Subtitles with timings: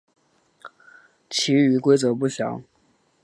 [1.29, 2.63] 其余规则不详。